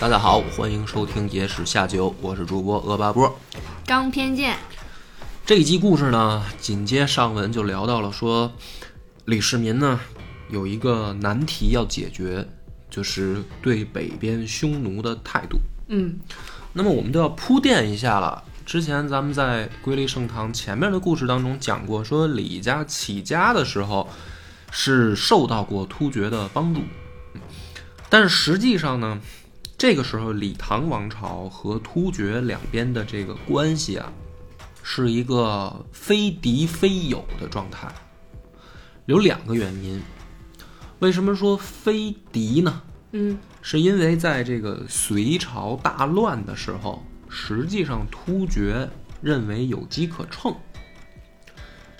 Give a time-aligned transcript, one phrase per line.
[0.00, 3.36] 大家好，欢迎收听《野史下酒》，我是主播恶八波。
[3.84, 4.56] 张偏见，
[5.44, 8.52] 这一集故事呢，紧接上文就聊到了说，
[9.24, 9.98] 李世民呢
[10.50, 12.46] 有一个难题要解决，
[12.88, 15.58] 就是对北边匈奴的态度。
[15.88, 16.20] 嗯，
[16.74, 18.44] 那么我们都要铺垫一下了。
[18.64, 24.08] 之前咱们在瑰丽盛唐前面的故事当中讲过，说李家起家的时候
[24.70, 26.82] 是受到过突厥的帮助，
[28.08, 29.20] 但是实际上呢，
[29.78, 34.12] 这个时候李唐王朝和突厥两边的这个关系啊，
[34.82, 37.88] 是一个非敌非友的状态。
[39.06, 40.02] 有两个原因，
[40.98, 42.82] 为什么说非敌呢？
[43.12, 48.90] 嗯，是因为在这个隋朝大乱的时候，实际上突厥
[49.22, 50.52] 认为有机可乘。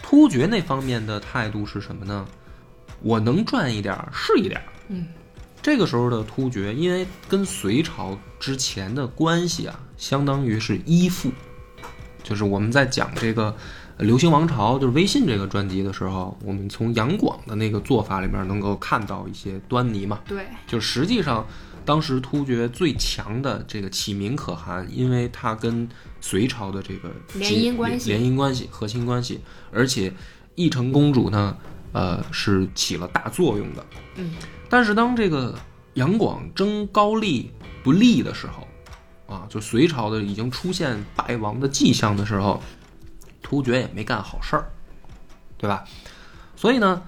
[0.02, 2.26] 突厥那方面的态度是什么呢？
[3.00, 4.66] 我能赚一点儿是一点儿。
[4.88, 5.06] 嗯，
[5.62, 11.30] 这个时候的突厥，因为跟隋朝之前的关系啊，相当于是依附。
[12.22, 13.56] 就是我们在讲这个
[13.96, 20.20] 呃流行王朝，就是微信这个专辑的时候，我们从杨广的那个做法里面能够看到一些端倪嘛。
[20.26, 21.46] 对，就实际上，
[21.84, 25.88] 当时突厥最强的这个启民可汗，因为他跟
[26.20, 29.40] 隋朝的这个联姻关系联姻关系、核心关系，
[29.72, 30.12] 而且
[30.54, 31.56] 义成公主呢，
[31.92, 33.86] 呃，是起了大作用的。
[34.16, 34.34] 嗯，
[34.68, 35.58] 但是当这个
[35.94, 37.50] 杨广征高丽
[37.82, 42.62] 不利的时候，啊，就隋朝的已经出现败亡的迹象的时候，
[43.42, 44.70] 突厥也没干好事儿，
[45.56, 45.84] 对吧？
[46.54, 47.02] 所以呢，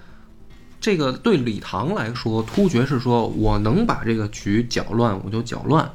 [0.79, 5.85] 这个对李唐来说，突厥是说我能把这个局搅乱，我就搅乱；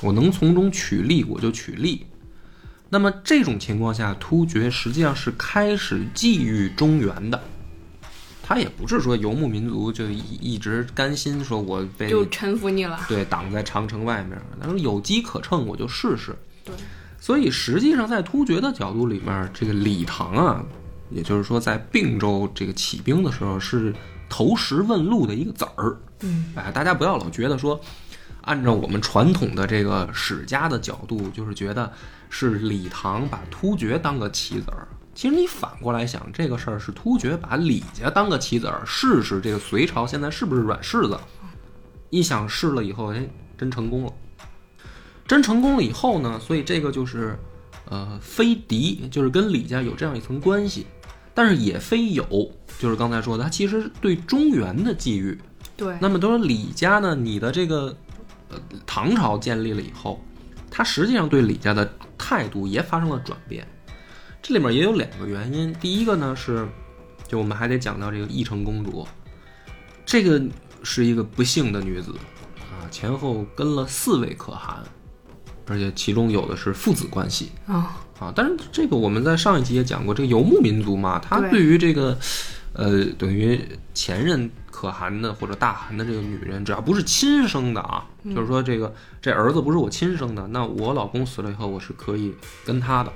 [0.00, 2.06] 我能从中取利，我就取利。
[2.88, 7.40] 那么这种情况下，突厥实际上是开始觊觎中原的。
[8.50, 12.98] 他也不是说游牧民族就一一直甘心说我被就臣服你了。
[13.06, 16.34] 对挡在长城外面，他说有机可乘，我就试试。
[16.64, 16.74] 对，
[17.20, 20.64] 所以实际上在突厥的角度里面，这个李唐啊，
[21.10, 23.94] 也就是说在并州这个起兵的时候是
[24.28, 25.96] 投石问路的一个子儿。
[26.22, 27.80] 嗯，哎，大家不要老觉得说，
[28.40, 31.92] 按照我们传统的这个史家的角度，就是觉得
[32.28, 34.88] 是李唐把突厥当个棋子儿。
[35.14, 41.18] 其实你反过来想，这个事儿是突厥把李家当个棋子儿，试试这个隋朝现在是不是软柿子。
[42.10, 43.28] 一想试了以后，哎，
[43.58, 44.12] 真成功了。
[45.26, 47.38] 真成功了以后呢，所以这个就是，
[47.88, 50.86] 呃，非敌，就是跟李家有这样一层关系，
[51.34, 55.38] 但是也非友，就是刚才说的，他其实对中原的觊觎。
[55.76, 57.96] 对，那么都说李家呢，你的这个
[58.48, 60.20] 呃唐朝建立了以后，
[60.70, 61.88] 他实际上对李家的
[62.18, 63.66] 态度也发生了转变。
[64.42, 66.66] 这里面也有两个原因，第一个呢是，
[67.28, 69.06] 就我们还得讲到这个义成公主，
[70.06, 70.42] 这个
[70.82, 72.14] 是一个不幸的女子
[72.58, 74.82] 啊，前后跟了四位可汗，
[75.66, 77.52] 而且其中有的是父子关系。
[77.66, 81.50] 啊，啊，但是这个我们在上一集也讲过，这个游牧民族嘛，他对。
[81.50, 82.18] 对于这个，
[82.72, 83.60] 呃，等于
[83.92, 92.34] 前任可汗的或者大汗的这个女人，只要不是亲生的啊，就是说这个这儿子不是我亲生的，那我老公死了以后，我是可以
[92.64, 93.12] 跟他的。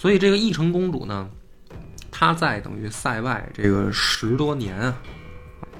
[0.00, 1.28] 所以这个义成公主呢，
[2.08, 5.02] 她在等于塞外这个十多年啊，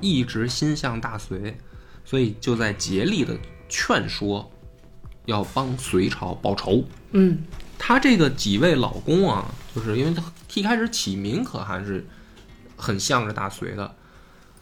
[0.01, 1.57] 一直心向大隋，
[2.05, 4.51] 所以就在竭力的劝说，
[5.27, 6.83] 要帮隋朝报仇。
[7.13, 7.39] 嗯，
[7.79, 10.21] 她这个几位老公啊，就是因为她
[10.53, 12.05] 一开始起名可汗是
[12.77, 13.95] 很向着大隋的，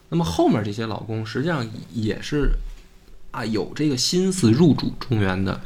[0.09, 2.51] 那么后面这些老公实际上也是
[3.31, 5.59] 啊有这个心思入主中原的，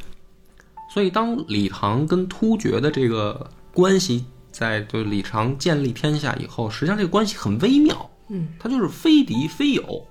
[0.94, 10.06] 所以当李唐跟突厥的这个关系在就李唐建立天下以后，实际上这个关系很微妙，嗯，他就是非敌非友。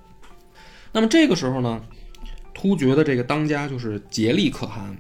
[0.93, 1.81] 那么这个时候呢，
[2.55, 4.97] 突厥的这个当家就是颉利可汗，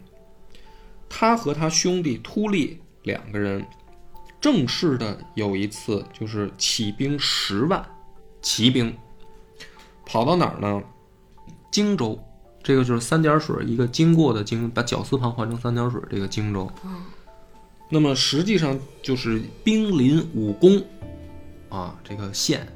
[1.08, 3.64] 他和他兄弟突利两个人
[4.40, 7.84] 正式的有一次就是起兵十万
[8.42, 8.94] 骑兵，
[10.06, 10.82] 跑到哪儿呢？
[11.70, 12.18] 荆州，
[12.62, 16.70] 这个就是三点水一个经过的经，把绞丝旁换成三点水，这个荆州。
[17.92, 20.82] 那么实际上就是兵临武功
[21.68, 22.66] 啊，这个县，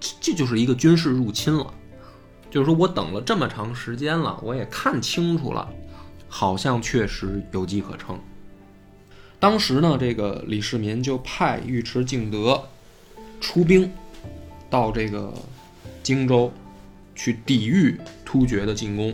[0.00, 1.74] 这这就是一个军事入侵了。
[2.48, 5.68] 就是说我等了这么长时间了，我也看清楚了，
[6.28, 8.18] 好像确实有机可乘。
[9.40, 12.68] 当时呢，这个李世民就派尉迟敬德
[13.40, 13.92] 出兵
[14.70, 15.34] 到这个
[16.02, 16.52] 荆州
[17.14, 19.12] 去抵御突厥的进攻。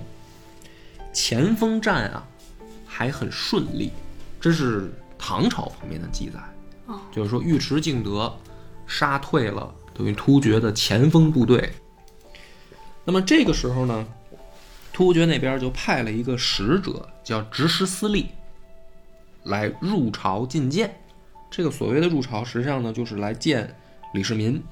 [1.12, 2.26] 前锋战啊，
[2.86, 3.90] 还很顺利，
[4.44, 6.38] 这是唐朝方面的记载。
[6.84, 8.30] 哦就是说尉迟敬德
[8.86, 11.72] 杀退了等于突厥的前锋部队。
[13.06, 14.06] 那么这个时候呢，
[14.92, 18.26] 突厥那边就派了一个使者，叫执师司隶，
[19.44, 20.94] 来入朝觐见。
[21.50, 23.74] 这个所谓的入朝，实际上呢就是来见
[24.12, 24.62] 李世民。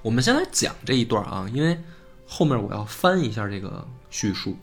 [0.00, 1.78] 我们先来讲这一段啊，因为
[2.26, 4.56] 后面我要翻一下这个叙述，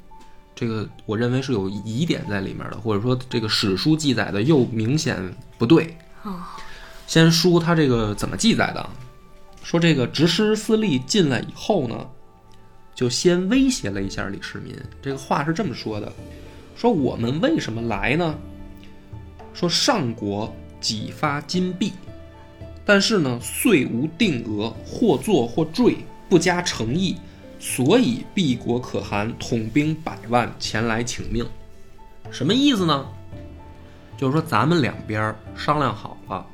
[0.59, 5.17] 这个我认为是有疑点在里面的，或者说这个史书记载的又明显
[5.57, 5.95] 不对。
[6.23, 6.35] 哦
[7.07, 8.89] 先说他这个怎么记载的啊，
[9.63, 12.05] 说这个执师司隶进来以后呢，
[12.93, 14.75] 就先威胁了一下李世民。
[15.01, 16.11] 这个话是这么说的：
[16.75, 18.37] 说我们为什么来呢？
[19.53, 21.93] 说上国几发金币，
[22.85, 25.97] 但是呢，岁无定额，或坐或坠，
[26.29, 27.15] 不加诚意，
[27.59, 31.45] 所以敝国可汗统兵百万前来请命。
[32.31, 33.05] 什么意思呢？
[34.17, 36.45] 就是说咱们两边商量好了，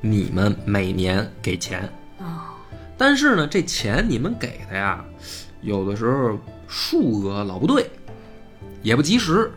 [0.00, 1.80] 你们每年给钱，
[2.18, 2.54] 啊
[2.98, 5.04] 但是呢，这钱你们给的呀，
[5.62, 6.38] 有的时候
[6.68, 7.90] 数额老不对，
[8.82, 9.50] 也不及时，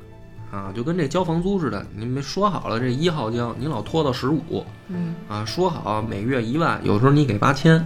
[0.52, 7.86] 啊，就跟这交房租似的，你们说好了这一号交，你老拖到十五，嗯啊，说好每月一万，有时候你给八千，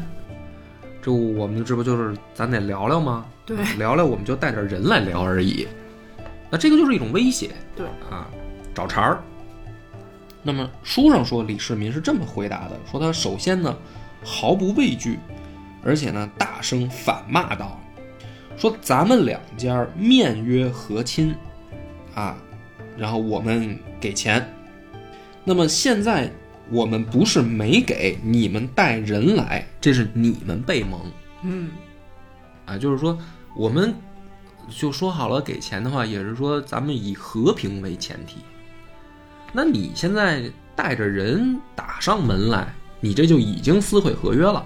[1.04, 3.26] 这我们这不就是咱得聊聊吗？
[3.46, 5.68] 对聊聊我们就带点人来聊而已，
[6.50, 8.30] 那这个就是一种威胁，对啊，
[8.74, 9.22] 找茬儿。
[10.42, 13.76] 那么书上说李世民是这么回答的：说他首先呢
[14.24, 15.20] 毫不畏惧，
[15.84, 17.78] 而且呢大声反骂道
[18.56, 21.36] ：“说咱们两家面约和亲，
[22.16, 22.38] 啊，
[22.98, 24.50] 然后我们给钱。
[25.44, 26.32] 那么现在
[26.74, 31.00] 我们不是没给，你们带人来，这是你们被蒙。”
[31.46, 31.70] 嗯
[32.66, 33.16] 啊，就是说
[33.56, 33.94] 我们
[34.70, 38.38] 就说好了给钱的话，也是说咱们以和平为前提。
[39.52, 44.66] 那你现在带着人打上门来，你这就已经撕毁合约了，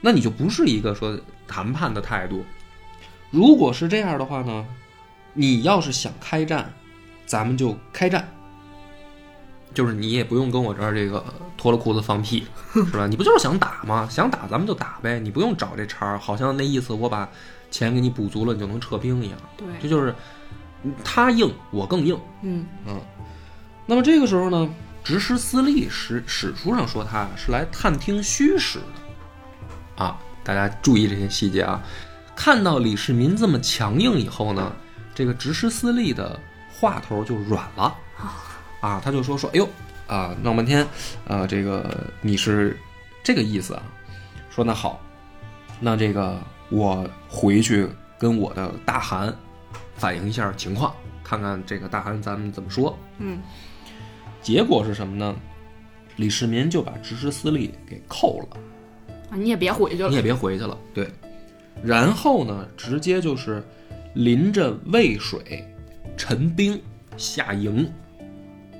[0.00, 1.16] 那你就不是一个说
[1.46, 2.44] 谈判的态度。
[3.30, 4.66] 如果是这样的话呢，
[5.34, 6.72] 你要是想开战，
[7.26, 8.26] 咱们就开战。
[9.76, 11.22] 就是你也不用跟我这儿这个
[11.58, 13.06] 脱了裤子放屁， 是吧？
[13.06, 14.08] 你不就是想打吗？
[14.10, 17.28] 想打咱们就打呗，你不用找这茬儿，好像那意思我把
[17.70, 19.38] 钱给你补足了，你就能撤兵一样。
[19.54, 20.14] 对这就是
[21.04, 22.18] 他硬，我更硬。
[22.40, 22.98] 嗯嗯，
[23.84, 24.66] 那么这个时候呢，
[25.04, 31.82] 执师司隶史史书上说他是来探听虚实的啊，大家注意这些细节啊。
[32.34, 34.72] 看到李世民这么强硬以后呢，
[35.14, 36.40] 这个执师司隶的
[36.72, 37.94] 话头就软了
[38.80, 39.68] 啊，他就说说，哎呦
[40.06, 40.86] 啊，闹半天，
[41.26, 42.78] 啊，这个你是
[43.22, 43.82] 这个意思啊？
[44.50, 45.00] 说那好，
[45.80, 46.40] 那这个
[46.70, 47.88] 我回去
[48.18, 49.34] 跟我的大汗
[49.96, 50.94] 反映一下情况，
[51.24, 52.96] 看看这个大汗咱们怎么说。
[53.18, 53.40] 嗯
[54.42, 55.34] 结果是什么呢？
[56.16, 58.56] 李世民就把执师司隶给扣了，
[59.30, 60.78] 啊，你也别回去了你也别回去了。
[60.94, 61.10] 对，
[61.82, 63.62] 然后呢，直接就是
[64.14, 65.62] 临着渭水
[66.16, 66.80] 陈兵
[67.18, 67.92] 下营，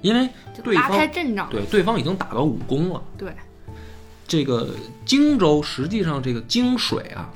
[0.06, 0.28] 因为
[0.62, 0.96] 对方。
[1.50, 3.02] 对对方已经打到武功了。
[3.18, 3.32] 对
[4.28, 4.70] 这个
[5.04, 7.30] 荆州实际上这个荆水啊，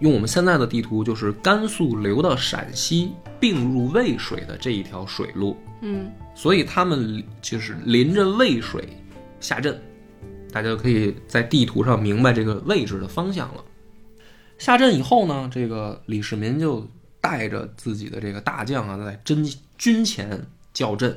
[0.00, 8.88] 用我们现在的地图就是甘肃流到陕西并入渭水的这一条水路，嗯所以他们就是临着渭水
[9.38, 9.80] 下阵，
[10.50, 13.64] 大家就可以在地图上明白这个位置的方向了。
[14.58, 16.84] 下阵以后呢，这个李世民就
[17.20, 21.16] 带着自己的这个大将啊，在真军前叫阵。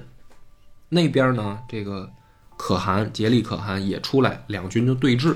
[0.89, 2.11] 那边呢，这个
[2.55, 5.35] 可汗竭力可汗也出来，两军就对峙。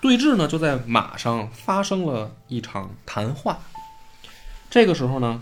[0.00, 3.58] 对峙呢，就在马上发生了一场谈话。
[4.70, 5.40] 这个时候呢，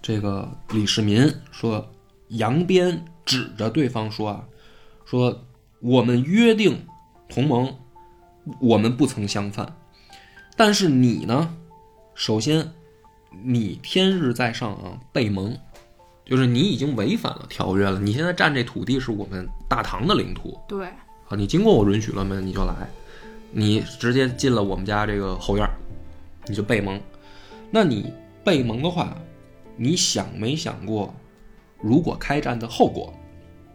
[0.00, 1.90] 这个李世民说
[2.28, 4.44] ：“扬鞭指着对方说啊，
[5.04, 5.44] 说
[5.80, 6.86] 我们约定
[7.28, 7.76] 同盟，
[8.60, 9.76] 我们不曾相犯。
[10.56, 11.54] 但是你呢，
[12.14, 12.72] 首先
[13.44, 15.58] 你天日在上啊，背盟，
[16.26, 17.98] 就是你已经违反了条约了。
[18.00, 20.86] 你现在占这土地是我们大唐的领土对
[21.28, 22.40] 啊，你经过我允许了没？
[22.40, 22.74] 你就来，
[23.52, 25.70] 你直接进了我们家这个后院儿，
[26.46, 27.00] 你就被盟。
[27.70, 28.12] 那你
[28.44, 29.16] 被盟的话，
[29.76, 31.14] 你想没想过，
[31.80, 33.14] 如果开战的后果？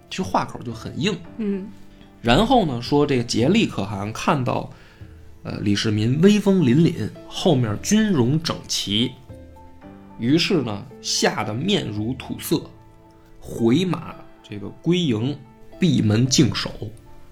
[0.10, 1.18] 其实话口就很硬。
[1.38, 1.68] 嗯
[2.22, 4.70] 然后呢，说这个竭力可汗看到
[5.44, 9.12] 呃，李世民威风凛凛，后面军容整齐，
[10.22, 12.62] 于是呢，吓得面如土色，
[13.40, 14.14] 回马
[14.48, 15.36] 这个归营，
[15.80, 16.72] 闭门静守。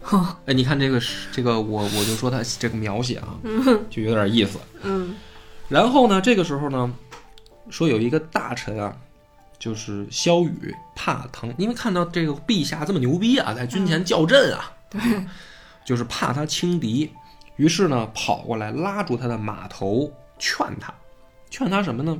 [0.47, 0.99] 哎，你看这个
[1.31, 3.37] 这个，我我就说他这个描写啊，
[3.91, 4.57] 就有点意思。
[4.81, 5.15] 嗯
[5.67, 6.91] 然后呢，这个时候呢，
[7.69, 8.97] 说有一个大臣啊，
[9.59, 14.99] 就是萧雨怕唐，因为看到这个陛下这么牛逼啊，在军前叫阵啊，对，
[15.85, 17.11] 就是怕他轻敌，
[17.57, 20.91] 于是呢，跑过来拉住他的马头，劝他，
[21.51, 22.17] 劝他什么呢？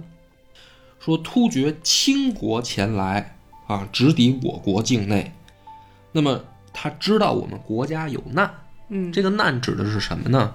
[1.00, 3.36] 说突厥倾国前来
[3.68, 5.32] 啊，直抵我国境内，
[6.12, 6.40] 那么
[6.74, 8.52] 他知道我们国家有难，
[8.90, 10.54] 嗯这个难指的是什么呢？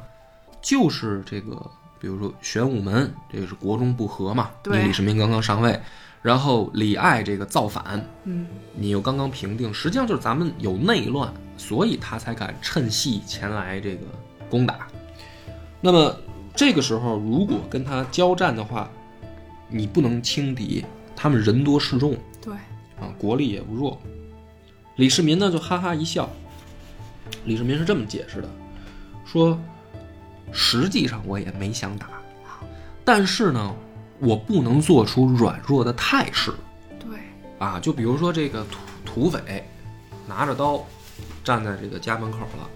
[0.61, 1.71] 就是这个，
[2.01, 5.81] 比如说玄武门，这个是国中不和嘛，对你李世民刚刚上位，
[6.23, 14.07] 然后李爱这个造反，嗯你又刚刚平定，实际上就是咱们有内乱，所以他才敢趁隙前来这个
[14.51, 14.87] 攻打。
[15.81, 16.17] 那么
[16.55, 18.91] 这个时候，如果跟他交战的话，
[19.77, 20.85] 你不能轻敌，
[21.17, 22.55] 他们人多势众对，
[23.01, 24.01] 啊，国力也不弱。
[24.95, 26.31] 李世民呢就哈哈一笑，
[27.45, 28.49] 李世民是这么解释的，
[29.25, 29.61] 说
[30.53, 32.07] 实际上我也没想打，
[33.05, 33.75] 但是呢，
[34.21, 36.53] 我不能做出软弱的态势。
[37.01, 37.19] 对，
[37.59, 39.65] 啊，就比如说这个土土匪
[40.29, 40.87] 拿着刀
[41.43, 42.71] 站在这个家门口了，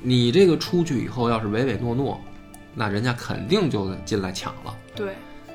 [0.00, 2.18] 你这个出去以后要是唯唯诺诺，
[2.74, 4.74] 那人家肯定就进来抢了。
[4.96, 5.14] 对，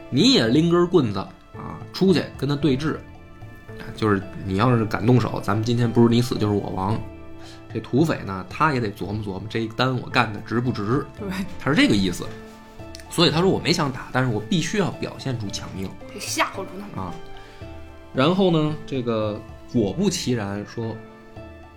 [0.09, 1.19] 你也拎根棍子
[1.53, 7.00] 啊，出去跟他对峙，啊就是你要是敢动手，咱们今天不是你死就是我亡。
[7.74, 11.27] 这土匪呢，他也得琢磨琢磨这一单我干的值不值，对，
[11.59, 12.25] 他是这个意思。
[13.09, 15.89] 所以他说我没想打，但是我必须要表现出强硬。
[16.13, 17.05] 得吓唬住他们。
[17.05, 17.13] 啊。
[18.13, 19.39] 然后呢，这个
[19.74, 20.95] 果不其然说，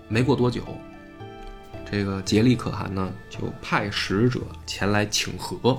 [0.09, 0.63] 没过多久，
[1.91, 5.77] 这个杰力可汗呢就派使者前来请和，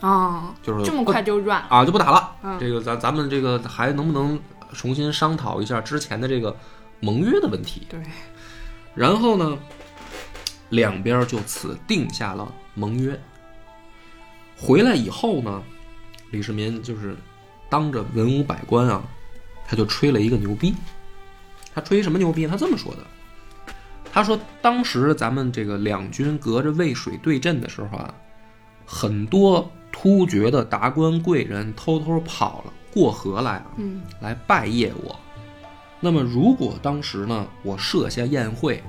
[0.00, 1.66] 啊，就是这么快就软了。
[1.68, 2.36] 啊就不打了。
[2.42, 4.40] 嗯这个咱咱们这个还能不能
[4.72, 6.56] 重新商讨一下之前的这个
[7.00, 7.86] 盟约的问题？
[7.88, 8.00] 对，
[8.94, 9.58] 然后呢，
[10.70, 13.18] 两边就此定下了盟约。
[14.56, 15.62] 回来以后呢，
[16.30, 17.16] 李世民就是
[17.68, 19.02] 当着文武百官啊，
[19.66, 20.74] 他就吹了一个牛逼。
[21.74, 22.46] 他吹什么牛逼？
[22.46, 23.72] 他这么说的：
[24.12, 28.14] 他说当时咱们这个两军隔着渭水对阵的时候啊，
[28.84, 35.18] 很多突厥的达官贵人偷偷跑了过河来啊，嗯来拜谒我。
[36.00, 38.82] 那么，如果当时呢，我设下宴会，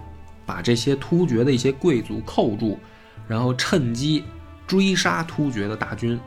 [0.46, 2.80] 把这些突厥的一些贵族扣住，
[3.28, 4.24] 然后趁机
[4.66, 6.18] 追杀突厥的大军，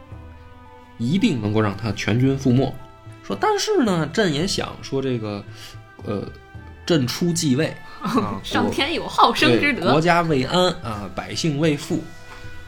[0.99, 2.71] 一定能够让他全军覆没。
[3.23, 5.43] 说，但是呢，朕也想说这个，
[6.05, 6.23] 呃，
[6.85, 10.01] 朕初继位啊， 上天有好生之德国。
[10.01, 12.05] 家未安啊，百姓未富。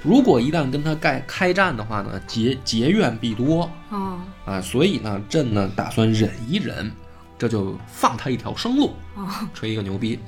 [0.07, 6.89] 如果一旦跟他盖开战的话呢，结结怨必多啊啊，所以呢，朕呢打算忍一忍，
[7.37, 10.21] 这就放他一条生路，啊，吹一个牛逼。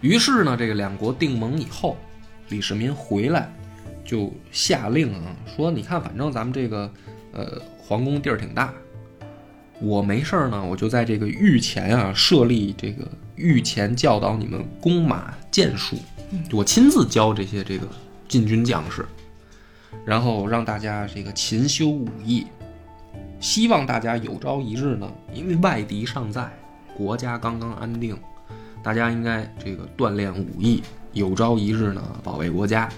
[0.00, 1.96] 于是呢，这个两国定盟以后，
[2.50, 3.52] 李世民回来
[4.04, 6.88] 就下令啊，说你看，反正咱们这个
[7.32, 8.72] 呃皇宫地儿挺大，
[9.80, 15.96] 我没事儿呢，我就在这个御前啊设立这个御前教导你们弓马箭术，
[16.52, 17.88] 我亲自教这些这个
[18.32, 19.04] 禁军将士，
[20.06, 22.46] 然后让大家这个勤修武艺，
[23.38, 26.50] 希望大家有朝一日呢，因为外敌尚在，
[26.96, 28.18] 国家刚刚安定，
[28.82, 32.88] 大家应该这个锻炼武艺，有朝一日呢保卫国家。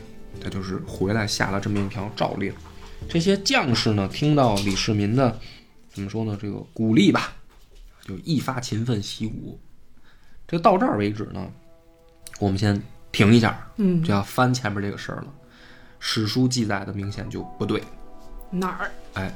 [0.40, 2.54] 他就是回来下了这么一条诏令。
[3.08, 5.36] 这些将士呢，听到李世民的
[5.92, 6.38] 怎么说呢？
[6.40, 7.32] 这个鼓励吧，
[8.04, 9.58] 就一发勤奋习武。
[10.46, 11.50] 这到这儿为止呢，
[12.38, 12.80] 我们先
[13.14, 15.26] 停一下，嗯，就要翻前面这个事儿了。
[16.00, 17.82] 史书记载的明显就不对。
[18.50, 18.90] 哪儿？
[19.14, 19.32] 哎，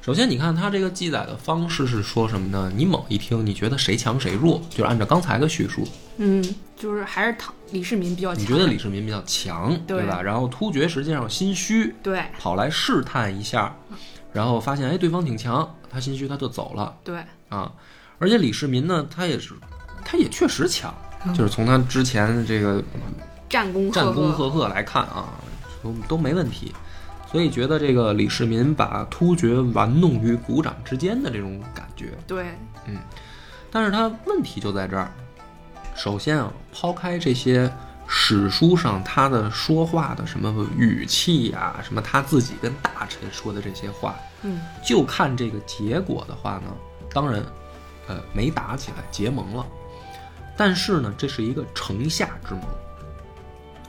[0.00, 2.70] 首先你看他这个记载的方式是说什么呢？
[2.76, 5.88] 你猛一听，你觉得谁强谁弱，就是按照刚才的叙述，
[6.18, 8.42] 嗯，就是还是唐李世民比较强。
[8.42, 10.22] 你觉得李世民比较强，对对吧？
[10.22, 13.74] 然后突厥实际上心虚，对跑来试探一下，
[14.32, 17.72] 然后发现哎对方挺强，他心虚他就走了对，啊。
[18.18, 19.54] 而且李世民呢，他也是，
[20.04, 20.94] 他也确实强，
[21.32, 22.82] 就是从他之前这个
[23.48, 25.28] 战功战功赫赫赫来看啊，
[25.82, 26.74] 都都没问题。
[27.30, 32.46] 所以觉得这个李世民把突厥玩弄于股掌之间的这种感觉，对，
[32.86, 32.96] 嗯
[33.72, 35.10] 但是他问题就在这儿。
[35.96, 37.68] 首先啊，抛开这些
[38.06, 46.70] 史书上他的说话的什么语气呀、什么他自己跟大臣说的这些话，嗯就看这个结果的话呢，
[47.12, 47.42] 当然，
[48.06, 49.63] 呃，没打起来，结盟了。
[50.56, 52.62] 但是呢，这是一个城下之盟。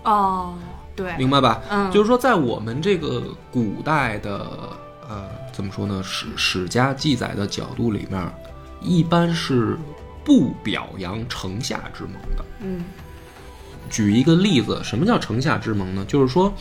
[0.03, 0.55] 哦，
[0.95, 1.61] 对，明白吧？
[1.69, 4.45] 嗯，就是说，在我们这个古代的
[5.09, 6.01] 呃，怎么说呢？
[6.03, 8.31] 史史家记载的角度里面，
[8.81, 9.77] 一般是
[10.23, 12.45] 不表扬城下之盟的。
[12.59, 12.83] 嗯
[13.87, 16.03] 举一个例子，什么叫城下之盟呢？
[16.05, 16.51] 就是说，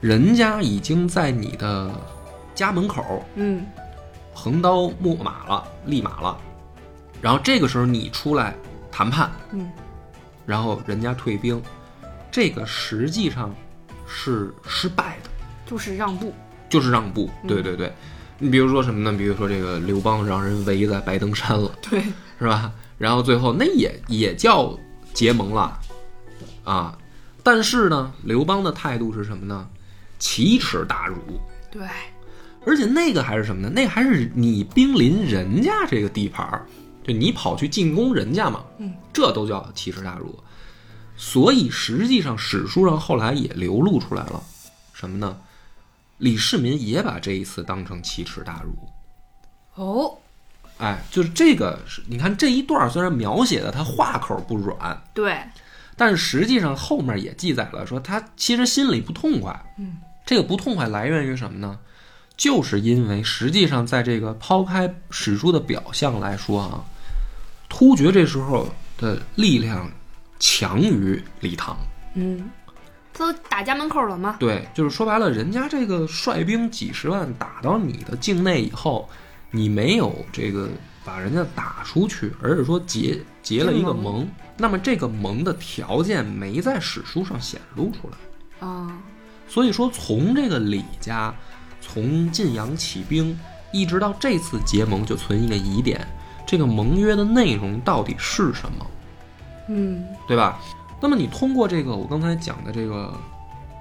[0.00, 1.90] 人家已经在你的
[2.54, 3.64] 家门口嗯
[4.34, 6.36] 横刀秣马了，立马了，
[7.22, 8.54] 然后这个时候你出来
[8.96, 9.70] 谈判，嗯
[10.46, 11.62] 然后人家退兵，
[12.30, 13.54] 这个实际上
[14.06, 15.28] 是失败的。
[15.66, 16.32] 就是让步。
[16.70, 17.92] 就是让步，嗯对对对。
[18.38, 19.14] 你比如说什么呢？
[19.18, 22.00] 比如说这个刘邦让人围在白登山了， 对，
[22.38, 22.72] 是吧？
[22.96, 24.74] 然后最后那也也叫
[25.12, 25.78] 结盟了，
[26.64, 26.96] 啊。
[27.42, 29.68] 但是呢，刘邦的态度是什么呢？
[30.18, 31.16] 奇耻大辱，
[31.70, 31.86] 对，
[32.64, 33.68] 而且那个还是什么呢？
[33.68, 36.64] 那还是你兵临人家这个地盘儿，
[37.06, 40.36] 就你跑去进攻人家嘛，嗯，这都叫奇耻大辱。
[41.16, 44.42] 所以实际上史书上后来也流露出来了，
[44.92, 45.38] 什么呢？
[46.18, 48.72] 李世民也把这一次当成奇耻大辱。
[49.74, 50.18] 哦，
[50.78, 55.38] 哎，就是这个是，你看这一段虽然描写的他话口不软，对，
[55.96, 59.74] 但是实际上后面也记载了说他其实心里不痛快。
[59.78, 61.78] 嗯，这个不痛快来源于什么呢？
[62.36, 66.84] 就是因为实际上在这个抛开史书的表象来说啊，
[67.68, 68.68] 突厥这时候
[68.98, 69.90] 的力量
[70.38, 71.76] 强于李唐。
[72.14, 72.50] 嗯，
[73.12, 74.36] 他都打家门口了吗？
[74.38, 79.08] 对，就是说白了，人家这个率兵几十万打到你的境内以后，
[79.50, 80.68] 你没有这个
[81.04, 88.66] 把人家打出去，而是说结结了一个盟盟，那么这个盟的条件没在史书上显露出来。
[88.66, 88.98] 啊，
[89.46, 91.34] 所以说，从这个李家
[91.80, 93.38] 从晋阳起兵，
[93.72, 96.06] 一直到这次结盟，就存一个疑点：
[96.46, 98.86] 这个盟约的内容到底是什么？
[99.68, 100.60] 嗯对吧？
[101.00, 103.12] 那么你通过这个我刚才讲的这个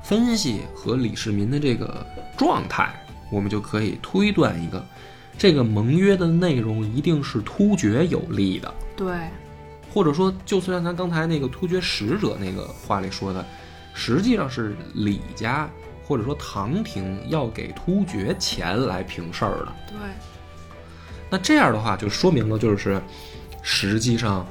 [0.04, 2.06] 分析和李世民的这个
[2.36, 2.94] 状态，
[3.30, 4.84] 我们就可以推断一个，
[5.38, 9.16] 这个盟约的内容一定是突厥有利的，对，
[9.94, 13.46] 或者说，就算咱刚才那个突厥使者那个话里说的，
[13.94, 15.70] 实际上是李家
[16.06, 19.74] 或者说唐廷要给突厥钱来平事儿的。
[19.88, 19.98] 对，
[21.36, 23.02] 那这样的话，就说明了，就是
[23.62, 24.48] 实际上，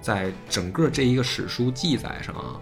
[0.00, 2.56] 在整个这一个史书记载上啊，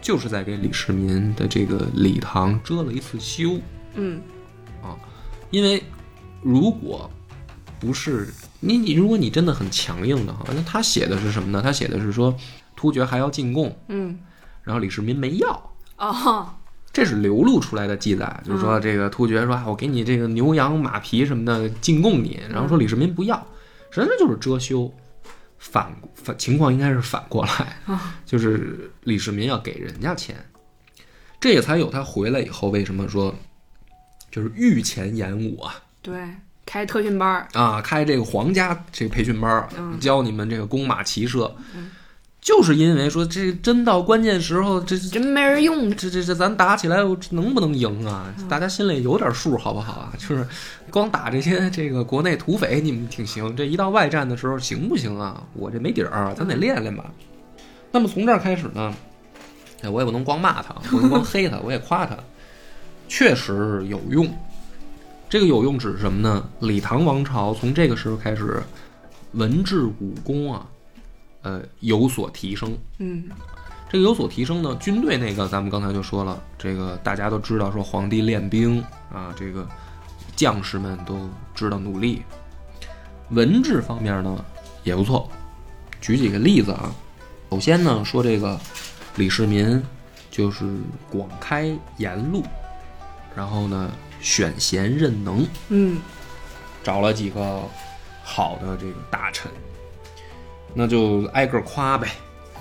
[0.00, 3.58] 就是在给李世民的这个李唐遮了一次羞。
[3.94, 4.22] 嗯
[4.80, 4.94] 啊
[5.50, 5.82] 因为
[6.40, 7.10] 如果
[7.80, 11.60] 不是你，你如果你真的很强硬的话，那他写的是什么呢？
[11.60, 12.32] 他写的是说
[12.76, 14.16] 突厥还要进贡，嗯，
[14.62, 15.48] 然后李世民没要。
[15.98, 16.48] 哦，
[16.94, 23.36] 这是流露出来的记载，就是说这个突厥说，啊我给你这个牛羊马匹什么的进贡你，然后说李世民不要，
[23.90, 24.90] 实际上就是遮羞。
[25.56, 30.36] 反反情况应该是反过来，啊 就是李世民要给人家钱，
[31.40, 33.34] 这也才有他回来以后为什么说
[34.30, 35.74] 就是御前演武啊。
[36.02, 36.20] 对，
[36.66, 39.66] 开特训班儿，啊，开这个皇家这个培训班
[39.98, 41.50] 教你们这个弓马骑射，
[42.44, 45.90] 就是因为说这真到关键时候这真没人用。
[45.96, 46.98] 这这这，咱打起来
[47.30, 48.32] 能不能赢啊？
[48.50, 50.12] 大家心里有点数，好不好啊？
[50.18, 50.46] 就是
[50.90, 55.42] 光打这些这个国内土匪，你们挺行，这一到外战的时候行不行啊？
[55.54, 57.10] 我这没底儿，咱得练练吧。
[57.90, 58.94] 那么从这儿开始呢，
[59.80, 62.14] 哎，我也不能光骂他，不能光黑他， 我也夸他，
[63.08, 64.30] 确实有用。
[65.30, 66.46] 这个有用指什么呢？
[66.60, 68.62] 李唐王朝从这个时候开始，
[69.32, 70.66] 文治武功啊，
[71.44, 72.76] 呃，有所提升。
[72.98, 73.28] 嗯
[73.88, 79.64] 这个有所提升呢，军队那个咱们刚才就说了，这个大家都知道，说皇帝练兵啊，这个
[80.34, 82.22] 将士们都知道努力。
[83.30, 84.44] 文治方面呢
[84.82, 85.30] 也不错，
[86.00, 86.92] 举几个例子啊。
[87.50, 88.58] 首先呢说这个
[89.14, 89.80] 李世民
[90.28, 90.66] 就是
[91.08, 92.42] 广开言路，
[93.36, 96.00] 然后呢选贤任能，嗯
[96.82, 97.62] 找了几个
[98.24, 99.48] 好的这个大臣，
[100.74, 102.08] 那就挨个夸呗，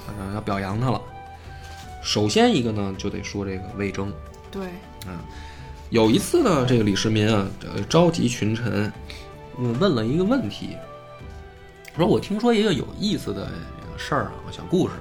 [0.07, 1.01] 啊，要表扬他了。
[2.01, 4.13] 首先一个呢，就得说这个魏征。
[4.51, 4.65] 对，
[5.07, 5.17] 啊
[5.89, 8.91] 有一次呢，这个李世民啊，呃，召集群臣，
[9.57, 10.75] 嗯，问了一个问题，
[11.95, 14.93] 说我听说一个有意思的这个事儿啊，小故事，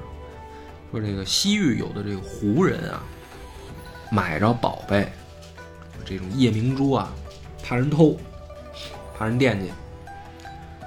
[0.90, 3.02] 说这个西域有的这个胡人啊，
[4.10, 5.10] 买着宝贝，
[6.04, 7.10] 这种夜明珠啊，
[7.62, 8.18] 怕人偷，
[9.16, 9.70] 怕人惦记，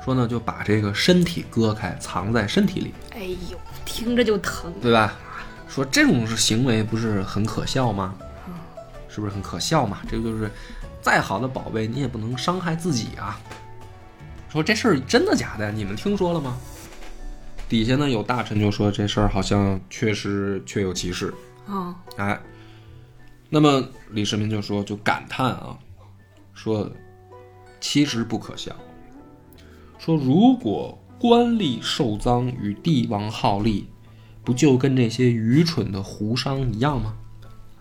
[0.05, 4.71] 说呢就把这个身体割开，藏在身体里，哎呦，听着就疼。
[4.79, 5.15] 对吧？
[5.67, 8.13] 说这种行为不是很可笑吗？
[9.09, 10.01] 是不是很可笑嘛？
[10.07, 10.51] 这个就是
[11.01, 13.39] 再好的宝贝，你也不能伤害自己啊。
[14.47, 15.71] 说这事儿真的假的？
[15.71, 16.55] 你们听说了吗？
[17.67, 21.33] 底下呢有大臣就说这事儿好像确实确有其事。
[21.65, 22.39] 啊，哎，
[23.49, 25.75] 那么李世民就说，就感叹啊，
[26.53, 26.87] 说
[27.81, 28.75] 其实不可笑。
[30.05, 33.87] 说如果官吏受赃与帝王好利，
[34.43, 37.15] 不就跟这些愚蠢的胡商一样吗？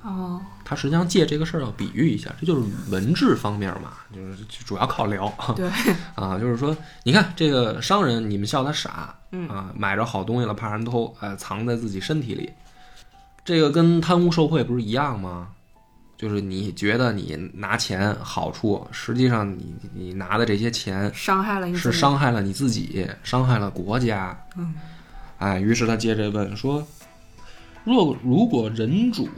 [0.03, 5.31] 哦，他实际上借这个事儿要比喻一下，这就是文治方面嘛，就是主要靠聊。
[5.55, 5.69] 对，
[6.17, 12.51] 啊，就是说，你看这个商人，你们笑他傻，嗯啊，买着好东西了怕人偷，呃，藏在自己身体里，
[13.45, 15.49] 这个跟贪污受贿不是一样吗？
[16.25, 24.35] 就是你觉得你拿钱好处，实际上你你拿的这些钱伤害了你是伤害了你自己，伤害了国家。
[24.57, 24.75] 嗯，
[25.37, 26.83] 哎，于是他接着问说：
[27.85, 29.29] 若如果人主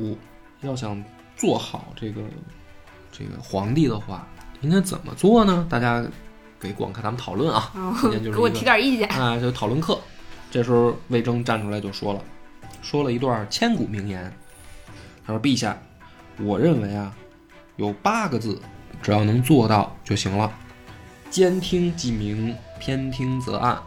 [0.61, 1.03] 要想
[1.37, 2.23] 做好这个
[3.11, 4.25] 这个皇帝的话，
[4.61, 5.67] 应该怎么做呢？
[5.69, 6.07] 大家
[6.61, 9.09] 给广开咱们讨论啊，哦今天就是 给我提点意见。
[9.09, 9.99] 啊，就讨论课。
[10.53, 12.23] 这时候魏征站出来就说了，
[12.81, 14.33] 说了一段千古名言。
[15.27, 15.77] 他说：“陛下，
[16.41, 17.15] 我认为啊，
[17.77, 18.61] 有八个字，
[19.03, 20.53] 只要能做到就行了。
[21.31, 23.79] 兼听即明，偏听则暗。”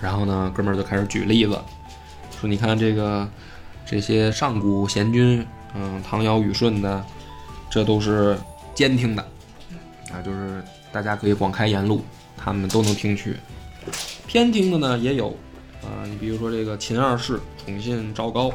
[0.00, 1.52] 然后呢，哥们儿就开始举例子，
[2.40, 3.28] 说：“你看这个
[3.86, 7.04] 这些上古贤君，嗯，唐尧禹舜的，
[7.70, 8.36] 这都是
[8.74, 9.22] 兼听的，
[10.12, 12.02] 啊，就是大家可以广开言路，
[12.36, 13.36] 他们都能听取。
[14.26, 15.28] 偏听的呢也有，
[15.82, 18.50] 啊，你比如说这个秦二世宠信赵高，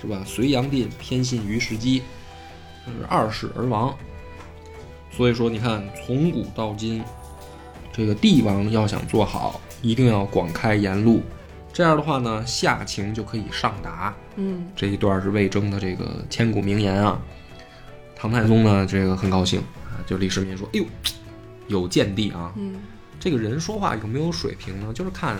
[0.00, 0.22] 是吧？
[0.24, 2.02] 隋炀帝偏信于世基，
[2.94, 3.94] 这是二世而亡。
[5.10, 7.02] 所以说，你看从古到今，
[7.92, 11.22] 这个帝王要想做好，一定要广开言路，
[11.72, 14.14] 这样的话呢，下情就可以上达。
[14.36, 17.20] 嗯，这一段是魏征的这个千古名言啊。
[18.14, 20.84] 唐太宗呢，这个很高兴啊，就李世民说：“哎呦，
[21.68, 22.52] 有见地啊！
[22.56, 22.80] 嗯，
[23.20, 24.92] 这个人说话有没有水平呢？
[24.92, 25.36] 就是看，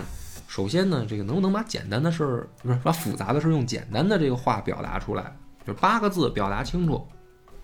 [0.47, 5.35] 首先呢，这个能不能把简单的事儿，不是把复杂的事儿用简单的这个话表达出来，
[5.67, 7.05] 就八个字表达清楚，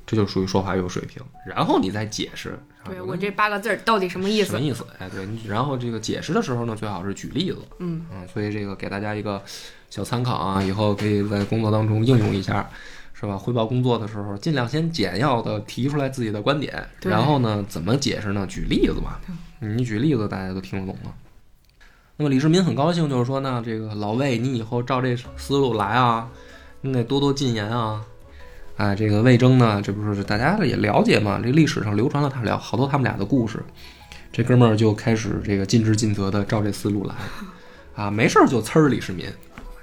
[0.05, 1.21] 这就属于说话有水平。
[1.45, 2.49] 然后你再解释，
[2.83, 4.51] 啊对我这八个字儿到底什么意思？
[4.51, 4.85] 什么意思？
[4.99, 7.57] 哎，对，你然后这个解释的时候呢，最好是举例子。
[7.79, 9.41] 嗯嗯，所以这个给大家一个
[9.89, 12.69] 小参考啊，以后可以在工作当中应用一下，
[13.13, 13.37] 是吧？
[13.37, 18.45] 汇报工作的时候，尽量先简要的提出来自己的观点，然后呢，怎么解释呢？
[18.47, 19.19] 举例子嘛，
[19.59, 21.13] 你举例子大家都听得懂了。
[22.17, 26.29] 那么李世民很高兴，就是说呢，这个老魏，你以后照这思路来啊，
[26.81, 28.05] 你得多多进言啊。
[28.77, 31.39] 哎，这个魏征呢，这不是大家也了解嘛？
[31.41, 33.63] 这历史上流传了他俩好多他们俩的故事。
[34.31, 37.15] 这哥们儿就开始这个尽职尽责的照这思路来，
[37.95, 39.25] 啊，没事儿就呲儿李世民，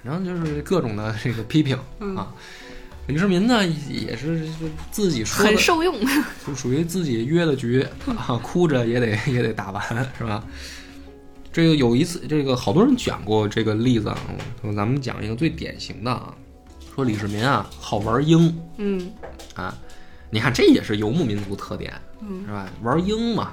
[0.05, 1.75] 反正就是各种的这个批评
[2.17, 2.29] 啊。
[3.07, 4.47] 李世民呢也是
[4.91, 5.95] 自己说的很，受用。
[6.47, 9.83] 就属于自己约的局啊，哭着也得也得打完，
[10.19, 10.45] 是吧？
[11.51, 14.19] 这个有一次，这个好多人讲过这个例子啊，
[14.77, 16.35] 咱们讲一个最典型的啊，
[16.95, 19.11] 说李世民啊好玩鹰嗯
[19.55, 19.75] 啊，
[20.31, 22.69] 你看这也是游牧民族特点，嗯是吧？
[22.83, 23.53] 玩鹰嘛，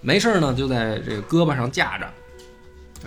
[0.00, 2.06] 没事呢就在这个胳膊上架着。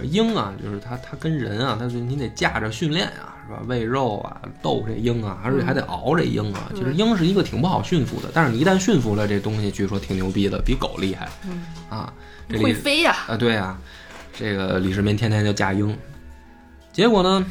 [0.04, 3.62] 鹰啊，就是它，它跟人啊，它就你得架着训练啊，是吧？
[3.68, 6.72] 喂肉啊，逗这鹰啊，而且还得熬这鹰啊。
[6.74, 12.14] 其实鹰是一个挺不好驯服的，但是你一旦驯服了，这东西据说挺牛逼的，比狗厉害嗯，啊。
[12.48, 13.16] 这会飞呀。
[13.28, 13.78] 啊，对啊，
[14.32, 15.94] 这个李世民天天就架鹰，
[16.94, 17.46] 结果呢，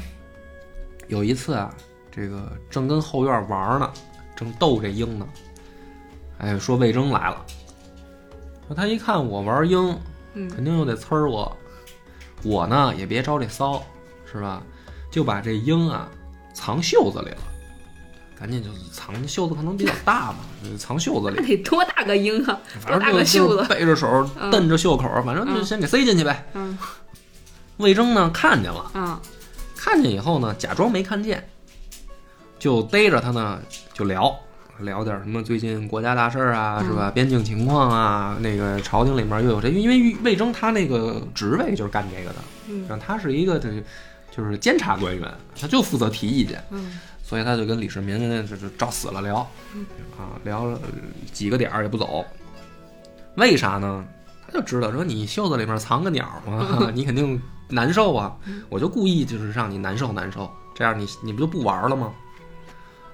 [1.09, 1.73] 有一次啊，
[2.11, 3.91] 这个正跟后院玩呢，
[4.37, 5.27] 正逗这鹰呢，
[6.39, 7.45] 哎，说魏征来了，
[8.67, 9.99] 说他一看我玩鹰，
[10.35, 11.57] 嗯肯定又得呲儿我，
[12.45, 13.83] 我呢也别招这骚，
[14.31, 14.63] 是吧？
[15.11, 16.09] 就把这鹰啊
[16.53, 17.39] 藏袖子里了，
[18.39, 21.47] 赶紧就藏袖子可能比较大嘛，就 藏袖子里那。
[21.47, 22.59] 得多大个鹰啊！
[22.79, 23.69] 反正就就个袖子？
[23.69, 26.47] 背着手嗯蹬着袖口，反正就嗯先给塞进去呗。
[26.53, 26.77] 嗯
[27.79, 29.21] 魏征呢看见了，啊
[29.81, 31.49] 看见以后呢，假装没看见，
[32.59, 33.61] 就逮着他呢
[33.93, 34.37] 就聊，
[34.81, 36.87] 聊点什么最近国家大事儿啊，嗯。
[36.87, 37.13] 是吧？
[37.15, 42.37] 边境情况啊，那个朝廷里面又有谁，因为魏征他那个职位就是干这个的，
[42.69, 42.85] 嗯。
[42.89, 43.71] 然后他是一个这
[44.37, 46.99] 就是监察官员，他就负责提意见，嗯。
[47.23, 49.37] 所以他就跟李世民就就照死了聊，
[50.19, 50.81] 啊，聊了
[51.33, 52.25] 几个点儿也不走，
[53.37, 54.05] 为啥呢？
[54.45, 58.37] 他就知道说你袖子里面藏个鸟嘛， 你肯定难受啊，
[58.69, 62.13] 我就故意就是让你难受难受，这样你你不就不玩了吗？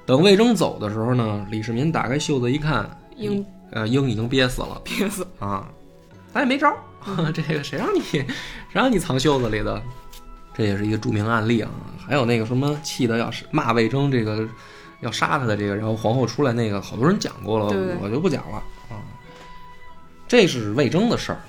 [0.07, 5.27] 等魏征走的时候呢，李世民打开袖子一看，鹰呃，鹰已经憋死了憋死。
[5.39, 5.67] 啊，
[6.33, 8.27] 咱也没招儿， 这个谁让你谁
[8.71, 9.83] 让你藏袖子里的？
[10.57, 11.71] 这也是一个著名案例啊。
[12.07, 14.47] 还有那个什么气的要是骂魏征这个
[15.01, 18.57] 要杀他的这个，然后皇后出来那个，好多人讲过了，对我就不讲了
[18.91, 19.01] 啊。
[20.29, 21.41] 这是魏征的事儿，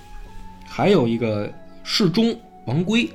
[0.65, 1.51] 还有一个
[1.83, 3.09] 世忠王圭，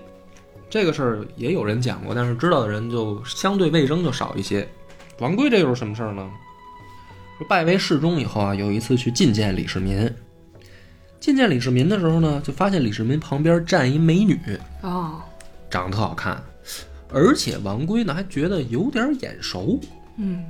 [0.69, 4.69] 这个事儿也有人讲过，但是知道的人就相对魏征就少一些。
[5.19, 6.31] 王圭这又是什么事儿呢？
[7.39, 10.05] 说拜为侍中以后啊，有一次去觐见李世民。
[11.21, 14.39] 觐见李世民的时候呢，就发现李世民旁边站一美女，
[14.83, 15.21] 哦，
[15.69, 16.43] 长得特好看，
[17.13, 19.79] 而且王圭呢还觉得有点眼熟，
[20.17, 20.45] 嗯，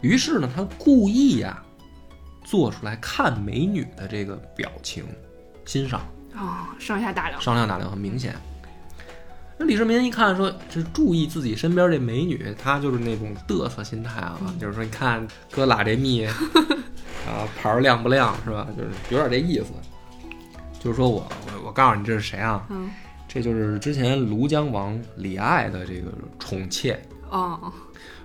[0.00, 1.62] 于是呢，他故意呀、
[2.44, 5.04] 做出来看美女的这个表情，
[5.64, 6.06] 欣赏。
[6.36, 8.34] 哦，上下打量，商量打量很明显。
[9.58, 16.26] 那李世民一看说，这注意自己身边这美女，她就是那种嘚瑟心态啊，就是说你看哥拉这蜜
[17.26, 18.66] 啊，牌儿亮不亮是吧？
[18.76, 19.66] 就是有点这意思。
[20.78, 22.64] 就是说我我我告诉你这是谁啊？
[22.68, 22.90] 嗯，
[23.26, 27.00] 这就是之前庐江王李爱的这个宠妾。
[27.30, 27.72] 哦，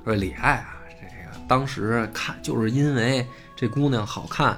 [0.03, 4.55] 说李爱啊，这个当时看就是因为这姑娘好看，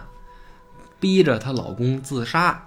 [1.00, 2.62] 逼着她老公自杀，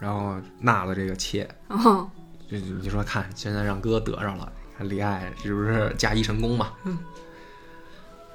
[0.00, 1.48] 然后纳了这个妾。
[1.68, 2.08] 哦，
[2.50, 6.72] 就就你说看，现在让哥得着了，看李爱是不是嫁衣成功嘛？
[6.84, 6.98] 嗯。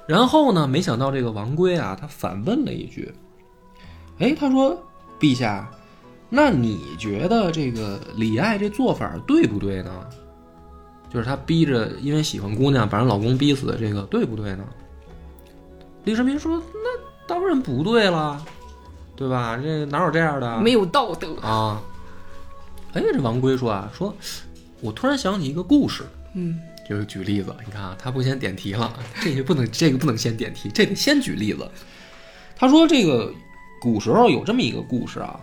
[0.06, 3.12] 然后呢，没想到这个王圭啊，他反问了一句
[4.20, 4.80] ：“哎，他说，
[5.18, 5.68] 陛下，
[6.28, 10.06] 那你觉得这个李爱这做法对不对呢？
[11.10, 14.64] 就是他逼着因为喜欢姑娘把人老公逼死，这个对不对呢？”
[16.04, 18.40] 李世民说：“那当然不对了，
[19.16, 19.56] 对吧？
[19.56, 20.60] 这哪有这样的？
[20.60, 21.82] 没有道德，啊。
[22.92, 24.14] 哎，这王圭说啊，说
[24.80, 27.54] 我突然想起一个故事，嗯，就是举例子。
[27.64, 31.68] 你看啊，他不先点题了，这个不能，这个不能先点题，这得先举例子。
[32.54, 33.32] 他说这个
[33.80, 35.38] 古时候有这么一个故事啊，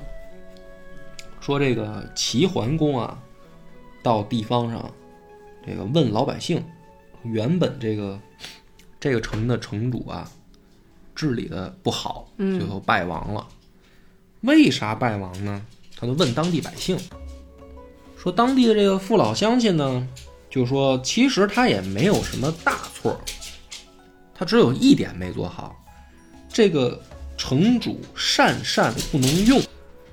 [1.40, 3.18] 说这个齐桓公啊，
[4.02, 4.90] 到地方上，
[5.66, 6.64] 这个问老百姓，
[7.22, 8.20] 原本这个
[9.00, 10.28] 这个城的城主啊，
[11.14, 13.48] 治理的不好，嗯最后败亡了。
[14.44, 15.62] 为啥败亡呢？
[15.96, 16.98] 他就问当地百姓，
[18.18, 20.08] 说当地的这个父老乡亲呢，
[20.50, 23.20] 就说其实他也没有什么大错，
[24.36, 25.74] 他只有一点没做好，
[26.50, 27.02] 这个
[27.38, 29.62] 城主善善不能用，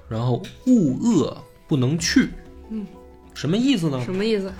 [0.08, 2.30] 然后恶恶不能去。
[2.70, 2.86] 嗯，
[3.34, 4.00] 什么意思呢？
[4.04, 4.52] 什么意思？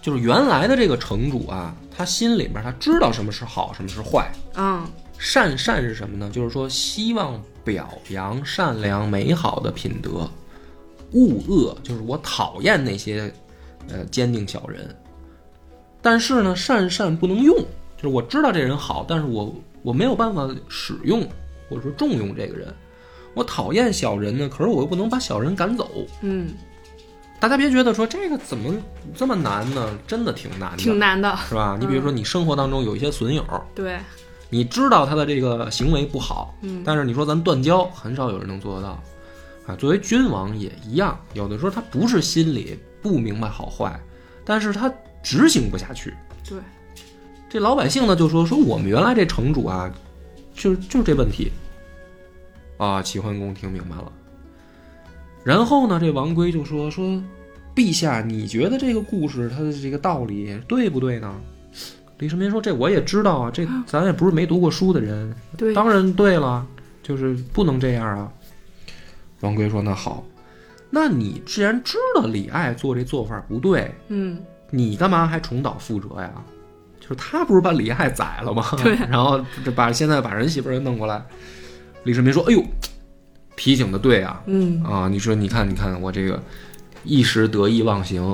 [0.00, 4.30] 就是原来的这个城主啊，他心里面他知道什么是好，什么是坏。
[4.54, 6.30] 啊，善善是什么呢？
[6.32, 10.28] 就是说希望表扬善良美好的品德，
[11.12, 13.32] 恶恶就是我讨厌那些
[13.88, 14.94] 呃坚定小人。
[16.00, 17.56] 但是呢，善善不能用，
[17.96, 21.26] 就是我知道这人好，但是我我没有办法使用
[21.68, 22.74] 或者说重用这个人。
[23.34, 25.88] 我讨厌小人呢，可是我又不能把小人赶走。
[26.20, 26.50] 嗯，
[27.40, 28.74] 大家别觉得说这个怎么
[29.14, 29.98] 这么难呢？
[30.06, 31.78] 真的挺难的，挺难的，是吧？
[31.80, 33.42] 你比如说，你生活当中有一些损友，
[33.74, 33.98] 对，
[34.52, 39.02] 你知道他的这个行为不好，嗯但是你说咱断交，很少有人能做得到。
[39.66, 43.98] 啊，作为君王也一样，有的时候他不是心里不明白好坏，
[44.44, 46.12] 但是他执行不下去。
[46.46, 46.58] 对，
[47.48, 49.90] 这老百姓呢就说说我们原来这城主啊，
[50.52, 51.50] 就就是这问题。
[52.76, 54.12] 啊，齐桓公听明白了。
[55.44, 57.22] 然后呢，这王圭就说说，
[57.74, 61.40] 陛下，你觉得这个故事它的这个道理对不对呢？
[62.22, 66.64] 李世民说：“这我也知道啊，这咱也不是没读过书的人，对，当然对了，
[67.02, 68.30] 就是不能这样啊。”
[69.42, 70.24] 王圭说：“那好，
[70.88, 74.38] 那你既然知道李爱做这做法不对，嗯，
[74.70, 76.30] 你干嘛还重蹈覆辙呀？
[77.00, 78.64] 就是他不是把李爱宰了吗？
[78.80, 81.20] 对 然后这把现在把人媳妇儿又弄过来。
[82.04, 82.62] 李世民说：“哎呦，
[83.56, 86.40] 提醒的对啊，嗯，啊，你说你看你看我这个
[87.02, 88.24] 一时得意忘形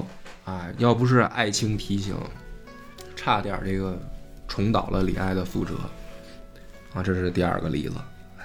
[0.45, 2.15] 啊，要不是爱卿提醒，
[3.19, 3.99] 差点这个
[4.47, 5.75] 重蹈了李爱的覆辙
[6.95, 7.03] 啊。
[7.03, 7.97] 这是第二个例子。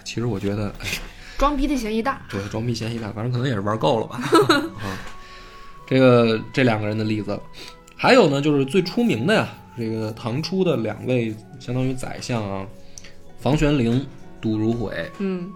[0.03, 0.87] 其实我觉得，哎
[1.37, 4.19] 装逼的嫌疑大，对，装逼嫌疑大，反正可能也是玩够了吧。
[4.81, 4.97] 啊，
[5.85, 7.39] 这个这两个人的例子，
[7.95, 12.65] 还有呢，就是最出名的呀，这个唐初的两位相当于宰相啊，
[13.39, 14.05] 房玄龄、
[14.41, 15.11] 杜如晦。
[15.19, 15.51] 嗯，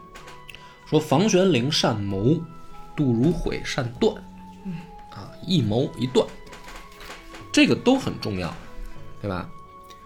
[0.86, 2.40] 说房玄龄善谋，
[2.96, 4.14] 杜如晦善断。
[4.66, 4.74] 嗯
[5.12, 6.26] 啊，一谋一断，
[7.52, 8.54] 这个都很重要，
[9.22, 9.50] 对吧？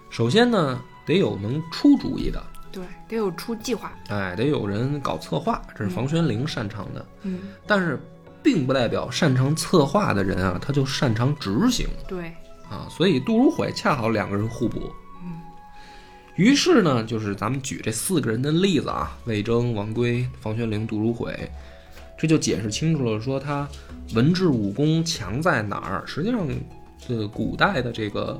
[0.09, 7.05] 首先呢，得有能出主意的，对，得有出计划，哎，得有人搞策划，这是房玄龄擅长的。
[7.23, 7.99] 嗯，但是，
[8.43, 12.33] 并不代表擅长策划的人啊，他就擅长执行对，
[12.69, 12.87] 啊。
[12.89, 14.91] 所以杜如晦恰好两个人互补。
[16.37, 21.51] 于是呢，就是咱们举这四个人的例子啊，魏征、王圭、房玄龄、杜如晦，
[22.17, 23.67] 这就解释清楚了，说他
[24.15, 26.03] 文治武功强在哪儿。
[26.07, 26.47] 实际上，
[27.05, 28.39] 这古代的这个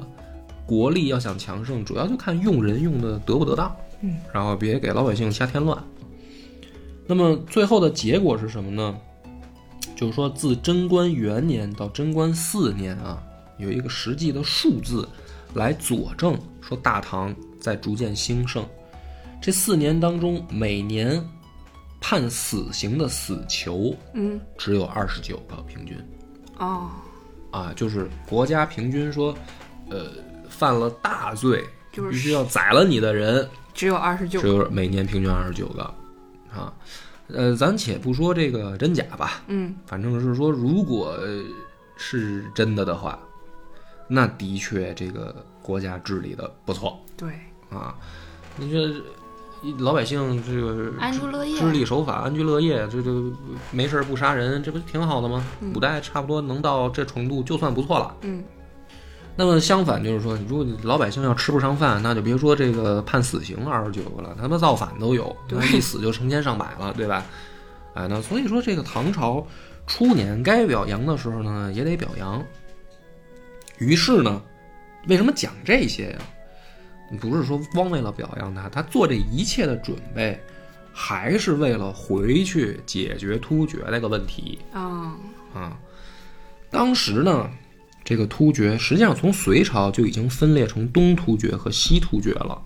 [0.66, 5.78] 国力要想强盛，主要就看用人用的得不得当，嗯，然后别给老百姓瞎添乱。
[7.08, 8.98] 那么最后的结果是什么呢？
[9.96, 13.22] 就是说，自贞观元年到贞观四年啊，
[13.58, 15.08] 有一个实际的数字，
[15.54, 18.66] 来佐证说大唐在逐渐兴盛。
[19.42, 21.24] 这四年当中，每年
[22.00, 25.98] 判死刑的死囚嗯，只有二十九个，平均
[26.58, 26.90] 哦，
[27.52, 29.36] 啊，就是国家平均说，
[29.90, 30.08] 呃，
[30.62, 35.82] 犯了大罪，就是必须要宰了你的人，只有二十九只，有每年平均二十九个，
[36.54, 36.72] 啊，
[37.30, 41.44] 呃，咱且不说这个真假吧，嗯，反正是说，如果呃
[41.98, 43.18] 是真的的话，
[44.08, 47.32] 那的确这个国家治理的不错对，
[47.72, 47.96] 啊。
[48.58, 53.10] 你这老百姓这个安居乐业知礼守法、安居乐业，这这
[53.72, 55.44] 没事儿不杀人，这不挺好的吗？
[55.74, 58.16] 古代差不多能到这程度就算不错了。
[58.22, 58.44] 嗯，
[59.42, 67.26] 那么相反就是说，如果你老百姓要吃不上饭，那就别说这个判死刑二十九个了，他妈造反都有，对那一死就成千上百了，对吧？
[67.96, 69.44] 哎，那所以说这个唐朝
[69.88, 72.40] 初年该表扬的时候呢，也得表扬。
[73.80, 74.40] 于是呢，
[75.08, 76.20] 为什么讲这些呀？
[77.20, 80.40] 不是说光为了表扬他，他做这一切的准备，
[80.94, 84.60] 还是为了回去解决突厥那个问题。
[84.72, 85.18] 啊，
[85.52, 85.76] 啊，
[86.70, 87.50] 当时呢，
[88.12, 92.62] 这个突厥实际上从隋朝就已经分裂成东突厥和西突厥了，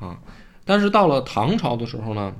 [0.00, 0.18] 啊，
[0.64, 2.34] 但是到了唐朝的时候呢，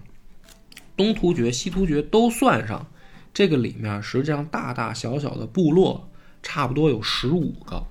[0.96, 2.84] 东突厥、西突厥都算上，
[3.32, 6.10] 这个里面实际上大大小小的部落
[6.42, 7.86] 差不多有十五个，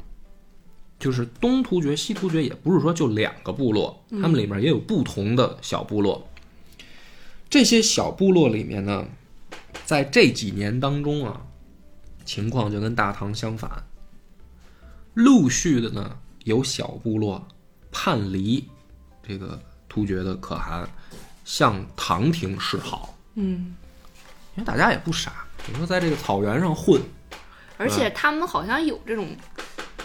[1.00, 6.28] 就是东突厥、西突厥也不是说就两个部落，他们里面也有不同的小部落。
[7.50, 9.08] 这些小部落里面呢，
[9.86, 11.43] 在这几年当中啊，
[12.26, 13.86] 情况就跟大唐相反。
[15.13, 17.45] 陆续的呢，有小部落
[17.91, 18.67] 叛离
[19.28, 20.88] 这个突厥的可汗，
[21.43, 23.17] 向唐廷示好。
[23.36, 23.76] 嗯，
[24.56, 27.02] 因为大家也不傻，你说在这个草原上混，
[27.78, 29.28] 而且他们好像有这种，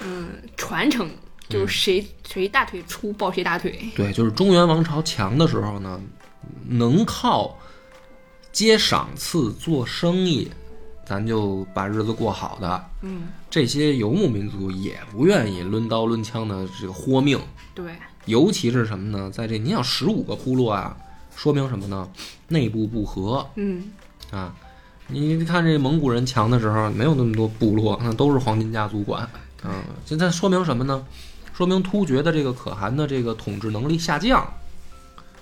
[0.03, 1.11] 嗯，传承，
[1.49, 6.01] 就是谁、谁大腿粗抱谁大腿，对，就是中原王朝强的时候呢，
[6.67, 7.59] 能靠
[8.53, 10.51] 接赏赐做生意，
[11.05, 12.85] 咱就把日子过好的。
[13.03, 17.39] 嗯，这些游牧民族也不愿意抡刀抡枪的这个豁命，
[17.75, 17.93] 对，
[18.27, 19.31] 尤其是什么呢？
[19.31, 20.97] 在这你想十五个部落啊，
[21.37, 22.09] 说明什么呢？
[22.49, 23.85] 内部不和嗯，
[24.31, 24.55] 啊。
[25.07, 29.23] 你看这蒙古人强的时候，没有那么多部落，那都是黄金家族管
[29.63, 29.85] 啊。
[30.07, 31.05] 现在说明什么呢？
[31.53, 34.45] 说明突厥的这个可汗的这个统治能力下降，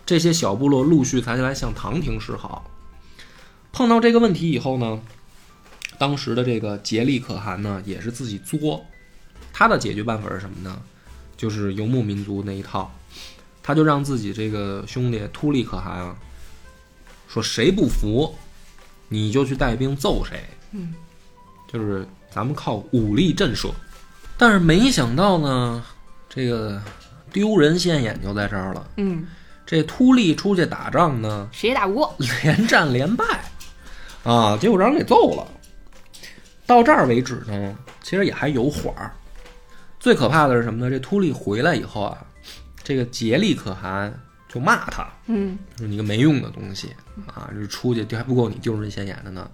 [0.05, 2.69] 这些小部落陆续才来向唐廷示好。
[3.73, 5.01] 碰到这个问题以后呢，
[6.03, 8.85] 当时的这个颉利可汗呢，也是自己作，
[9.53, 10.83] 他的解决办法是什么呢？
[11.37, 12.93] 就是游牧民族那一套，
[13.63, 16.17] 他就让自己这个兄弟突利可汗啊，
[17.29, 18.35] 说谁不服，
[19.07, 20.43] 你就去带兵揍谁。
[20.73, 20.93] 嗯，
[21.73, 23.71] 就是咱们靠武力震慑。
[24.37, 25.85] 但是没想到呢，
[26.29, 26.83] 这个
[27.33, 28.85] 丢人现眼就在这儿了。
[28.97, 29.25] 嗯，
[29.65, 32.13] 这突利出去打仗呢，谁也打不过，
[32.43, 33.25] 连战连败，
[34.25, 35.47] 啊，结果让人给揍了。
[36.73, 39.13] 到这儿为止呢，其实也还有缓儿。
[40.01, 40.91] 最可怕的是什么呢？
[40.91, 42.17] 这秃利回来以后啊，
[42.83, 44.13] 这个杰利可汗
[44.49, 46.89] 就骂他，嗯，说你个没用的东西
[47.27, 49.51] 啊，这出去还不够你丢人现眼的呢。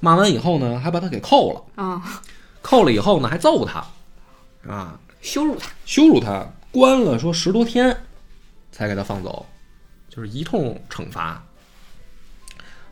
[0.00, 2.22] 骂完以后呢，还把他给扣了，啊，
[2.62, 3.86] 扣了以后呢，还揍他，
[4.66, 7.94] 啊，羞辱他，羞辱他，关了说十多天，
[8.72, 9.44] 才给他放走，
[10.08, 11.42] 就是一通惩罚。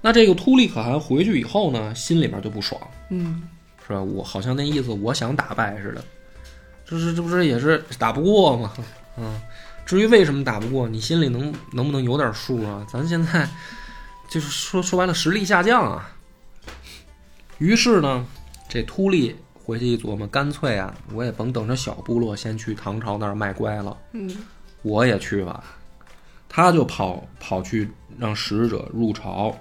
[0.05, 2.81] 那这个秃利可汗回去以后呢，心里边就不爽，
[3.11, 3.43] 嗯，
[3.87, 4.03] 是吧？
[4.03, 6.05] 我好像那意思，我想打败似的，
[6.85, 8.73] 这是这不是也是打不过吗？
[9.17, 9.41] 嗯，
[9.85, 12.87] 至于为什么打不过，你心里能能不能有点数啊？
[12.91, 13.49] 咱现在
[14.29, 16.11] 就是说说白了，实力下降啊。
[17.59, 18.25] 于是呢，
[18.69, 24.35] 这突利回去一琢磨，干脆啊，我也甭等着小部落先去唐朝那儿卖乖了，嗯，
[24.83, 25.63] 我也去吧。
[26.49, 29.57] 他就跑跑去让使者入朝，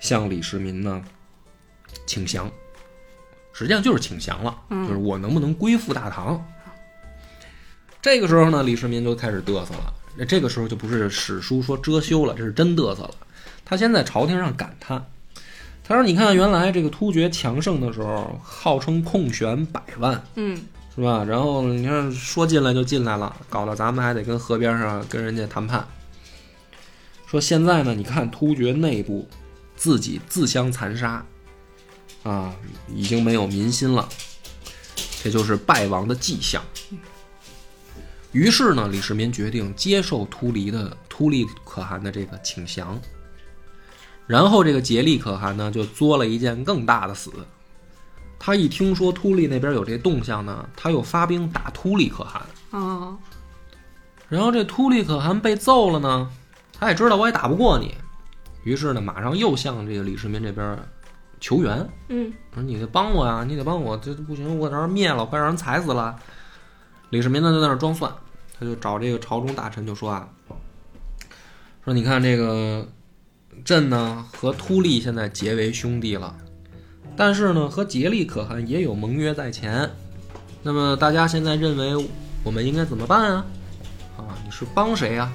[0.00, 1.02] 向李世民呢
[2.06, 2.50] 请降。
[3.54, 6.44] 实际上就是请降了，嗯就是我能不能归附大唐。
[8.02, 9.94] 这个时候呢，李世民就开始嘚瑟了。
[10.16, 13.14] 那这个时候就不是史书说遮羞了，这是真嘚瑟了。
[13.64, 15.04] 他先在朝廷上感叹，
[15.82, 20.60] 他说：“你看，原来这个突厥强盛的时候，号称控悬百万，嗯，
[20.94, 21.24] 是吧？
[21.24, 25.84] 然后你看说进来就进来了，搞得咱们还得跟河边上跟人家谈判。
[27.26, 29.26] 说现在呢，你看突厥内部
[29.74, 31.24] 自己自相残杀，
[32.24, 32.52] 啊，
[32.92, 34.08] 已经没有民心了，
[35.22, 36.62] 这就是败亡的迹象。
[38.32, 43.00] 于是呢，李世民决定接受突离的突利可汗的这个请降。
[44.26, 47.30] 然后这个颉利可汗呢，就作了一件更大的死。
[48.38, 52.42] 他一听说突利那边有这动向呢，他又发兵打突利可汗。
[52.70, 53.16] 哦，
[54.28, 56.30] 然后这突利可汗被揍了呢，
[56.80, 57.94] 他也知道我也打不过你，
[58.64, 60.78] 于是呢，马上又向这个李世民这边
[61.40, 66.16] 求援，嗯说你得帮我呀，你得帮我，这不行，我在这儿灭了，快让人踩死了。
[67.10, 68.12] 李世民呢就在那儿装蒜，
[68.58, 70.28] 他就找这个朝中大臣就说啊，
[71.84, 72.88] 说你看这个
[73.64, 76.34] 朕呢和突利现在结为兄弟了，
[77.16, 79.90] 但是呢和竭力可汗也有盟约在前，
[80.62, 82.08] 那么大家现在认为
[82.42, 83.46] 我们应该怎么办啊？
[84.16, 85.30] 啊，你是帮谁呀、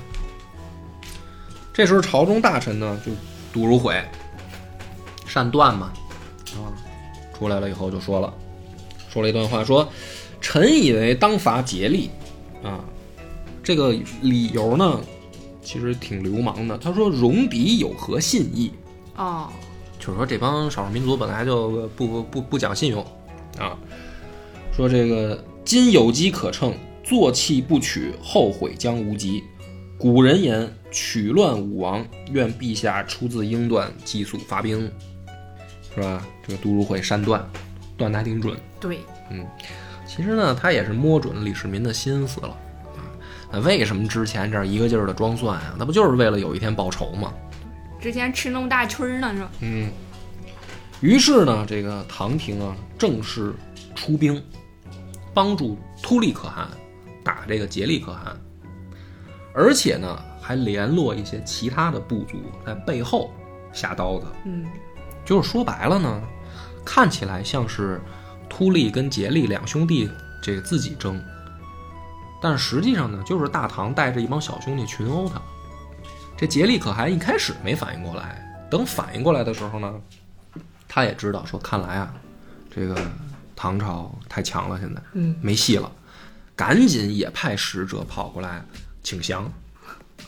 [1.74, 3.12] 这时候朝中大臣呢就
[3.54, 4.04] 杜如晦、
[5.30, 5.94] 善断嘛，
[6.56, 6.74] 啊，
[7.38, 8.34] 出来了以后就说了，
[9.10, 9.88] 说了一段话，说
[10.42, 12.10] 臣以为当伐竭力，
[12.64, 12.84] 啊，
[13.64, 15.00] 这个理由呢
[15.62, 16.76] 其实挺流氓的。
[16.80, 18.72] 他说戎狄有何信义？
[19.16, 19.50] 哦，
[20.00, 23.06] 就是说这帮少数民族本来就不不不不讲信用
[23.60, 23.78] 啊，
[24.76, 26.74] 说这个今有机可乘，
[27.04, 29.44] 坐弃不取，后悔将无及。
[29.98, 34.90] 古人言：“取乱武王，愿陛下出自英断，即速发兵。”
[35.94, 36.26] 是吧？
[36.46, 37.44] 这个杜如晦善断，
[37.98, 38.58] 断的还挺准。
[38.80, 39.46] 对，嗯
[40.06, 42.50] 其实呢，他也是摸准李世民的心思了
[42.96, 43.06] 啊。
[43.52, 47.32] 那为什么之前这儿一个劲儿的装蒜啊、那不就是为了有一天报仇吗？
[48.02, 49.52] 之前吃那么大亏儿呢，是吧？
[49.62, 49.92] 嗯，
[51.02, 53.54] 于是呢，这个唐廷啊，正式
[53.94, 54.42] 出兵，
[55.34, 56.68] 帮助突利可汗
[57.24, 58.36] 打这个竭利可汗，
[59.54, 63.32] 而且呢，还联络一些其他的部族在背后
[63.74, 64.26] 下刀子。
[64.46, 64.66] 嗯，
[65.30, 66.24] 就是说白了呢，
[66.84, 68.02] 看起来像是
[68.50, 70.10] 突利跟杰利两兄弟
[70.42, 71.24] 这个自己争，
[72.42, 75.40] 但实际上呢，就是大唐带着一帮小兄弟群殴他。
[76.36, 79.94] 这杰利可还一开始没反应过来，等反应过来的时候呢，
[80.88, 82.12] 他也知道说，看来啊，
[82.74, 83.00] 这个
[83.56, 85.92] 唐朝太强了，现在嗯没戏了，
[86.56, 88.66] 赶紧也派使者跑过来
[89.04, 89.48] 请降，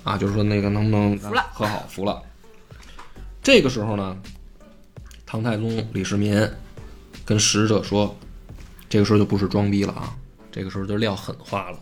[0.03, 2.21] 啊，就是说那个能不能服了和好服了。
[3.41, 4.15] 这个时候呢，
[5.31, 6.45] 唐太宗李世民
[7.23, 8.13] 跟使者说，
[8.89, 10.13] 这个时候就不是装逼了啊，
[10.51, 11.79] 这个时候就撂狠话了，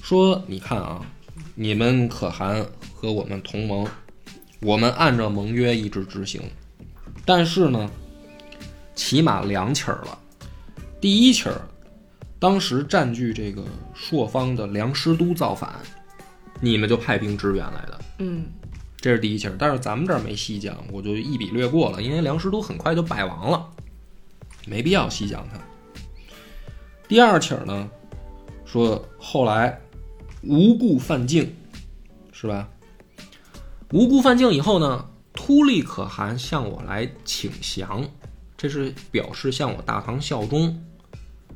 [0.00, 1.04] 说你看啊，
[1.54, 2.64] 你们可汗
[2.94, 3.86] 和我们同盟，
[4.62, 6.40] 我们按照盟约一直执行，
[7.26, 7.90] 但是呢，
[8.94, 10.18] 起码两起儿了。
[11.02, 11.60] 第一起儿，
[12.38, 13.62] 当时占据这个
[13.94, 15.70] 朔方的梁师都造反，
[16.62, 18.00] 你们就派兵支援来的。
[18.20, 18.46] 嗯，
[19.02, 23.68] 这是第一起，但是咱们这儿没细讲，我就一笔略过了，因为梁师都很快就败亡了，
[24.64, 25.58] 没必要细讲它。
[27.08, 27.90] 第二起呢，
[28.64, 29.80] 说后来
[30.44, 31.52] 无故犯境，
[32.30, 32.68] 是吧？
[33.90, 38.08] 无故犯境以后呢，突利可汗向我来请降，
[38.56, 40.80] 这是表示向我大唐效忠，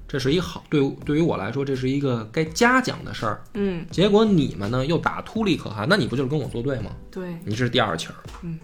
[0.08, 3.42] 这是一好对对于我来说，这是一个该嘉奖的事儿。
[3.54, 6.92] 嗯，结果你们呢又打突利可汗，那你不就是跟我作对吗？
[7.10, 8.58] 对，你这是第二起儿，嗯，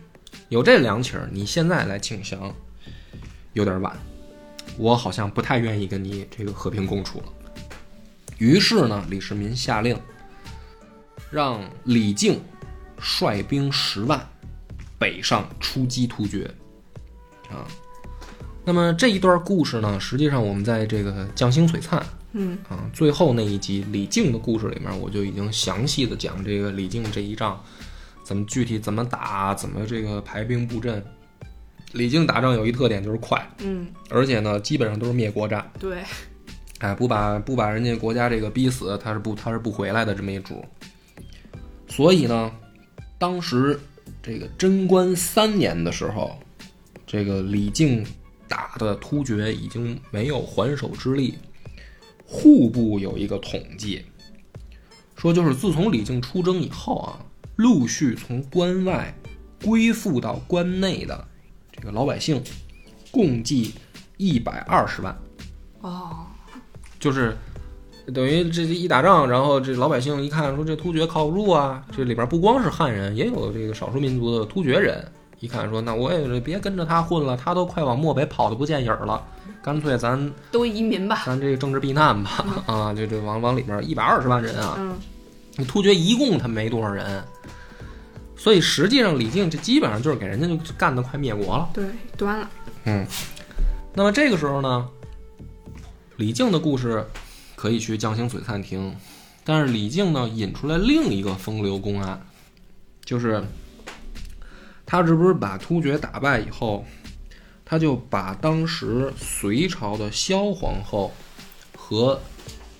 [0.51, 2.55] 有这两起儿，你现在来请降，
[3.55, 3.97] 有点晚，
[4.77, 7.25] 我好像不太愿意跟你这个和平共处了。
[8.39, 9.99] 于是呢，李世民下令，
[11.31, 12.41] 让李靖
[12.99, 14.25] 率兵十万
[14.99, 16.49] 北上出击突厥，
[17.51, 17.67] 啊，
[18.65, 21.99] 那么这一段故事呢，实际上我们在这个《将星璀璨》
[22.33, 27.63] 嗯啊，最后那一集李靖的故事里面，我就已经详细的讲这个李靖这一仗
[28.23, 31.05] 怎么具体怎么打，怎么这个排兵布阵。
[31.93, 35.99] 李靖打仗有一特点就是快，嗯，而且呢，基本上都是灭国战，对，
[36.79, 40.65] 哎，不把不把人家国家这个逼死，他是不他是不回来的这么一主。
[41.89, 42.51] 所以呢，
[43.19, 43.79] 当时
[44.23, 46.39] 这个贞观三年的时候，
[47.07, 48.03] 这个李靖
[48.53, 51.39] 打的突厥已经没有还手之力。
[52.27, 54.05] 户部有一个统计，
[55.17, 57.19] 说就是自从李靖出征以后啊，
[57.57, 59.15] 陆续从关外
[59.65, 61.27] 归附到关内的
[61.75, 62.43] 这个老百姓，
[63.11, 63.73] 共计
[64.19, 65.19] 一百二十万。
[65.81, 66.27] 哦，
[66.99, 67.35] 就是
[68.15, 75.03] 等于这一打仗，然后这老百姓一看说这突厥靠不住啊，这里边不光是汉人，也有这个少数民族的突厥人。
[75.43, 79.21] 一看说那我也别跟着他混了，他都快往漠北跑的不见影儿了，
[79.61, 81.25] 干脆咱都移民吧。
[81.27, 87.25] 咱这个政治避难吧 啊，就这往往里边一百二十万人啊，嗯，突厥一共他没多少人，
[88.37, 91.69] 所以实际上李靖这基本上就是给人家就干的快灭国了。
[91.75, 91.87] 对，
[92.17, 92.49] 端了。
[92.85, 93.05] 嗯，
[93.95, 94.89] 那么这个时候呢，
[96.19, 97.05] 李靖的故事
[97.57, 98.95] 可以去《将星璀璨》听，
[99.43, 102.25] 但是李靖呢引出来另一个风流公案，
[103.05, 103.43] 就是
[104.85, 106.85] 他这不是把突厥打败以后，
[107.65, 111.13] 他就把当时隋朝的萧皇后
[111.77, 112.21] 和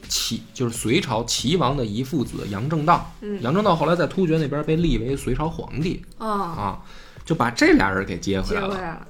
[0.09, 3.11] 齐就是隋朝齐王的遗父子杨正道。
[3.21, 6.83] 嗯杨正道后来在突厥那边被立为隋朝皇帝啊，啊，
[7.25, 8.69] 就把这俩人给接回来了。
[8.69, 9.07] 接回来了，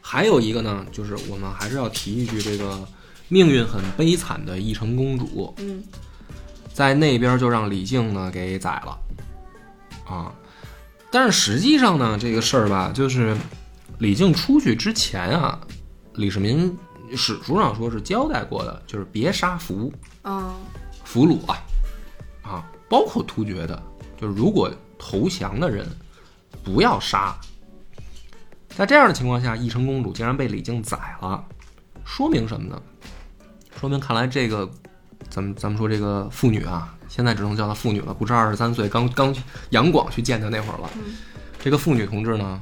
[0.00, 2.88] 还有一个呢，就是我们还是要提一句，这个
[3.28, 5.82] 命运很悲惨的义成公主，嗯
[6.72, 8.98] 在那边就让李靖呢给宰了，
[10.06, 10.32] 啊，
[11.18, 13.34] 但是实际上呢，这个事儿吧，就是
[14.00, 15.58] 李靖出去之前啊，
[16.16, 16.76] 李世民
[17.16, 19.90] 史书上说是交代过的，就是别杀俘
[20.20, 20.54] 啊，
[21.04, 21.62] 俘虏啊，
[22.42, 23.82] 啊，包括突厥的，
[24.20, 25.88] 就是如果投降的人
[26.62, 27.34] 不要杀。
[28.68, 31.42] 在这样的情况下，义成公主竟然被李靖宰了，
[32.04, 32.82] 说明什么呢？
[33.80, 34.70] 说明看来这个，
[35.30, 40.90] 咱们咱们说这个妇女啊，现在只能叫她妇女了，不是二十三岁刚刚去杨广去见她那会儿了。
[41.58, 42.60] 这个妇女同志呢，